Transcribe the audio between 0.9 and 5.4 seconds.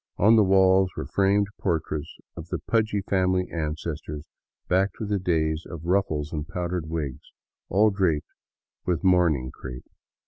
were framed portraits of the pudgy family ancestors back to the